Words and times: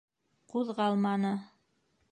Ҡуҙғалманы. 0.53 1.35